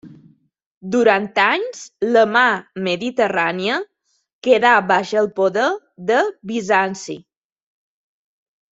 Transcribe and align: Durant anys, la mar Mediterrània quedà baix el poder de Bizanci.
Durant 0.93 1.27
anys, 1.43 1.81
la 2.15 2.23
mar 2.37 2.47
Mediterrània 2.89 3.77
quedà 4.49 4.75
baix 4.95 5.15
el 5.25 5.33
poder 5.41 5.71
de 6.11 6.23
Bizanci. 6.55 7.21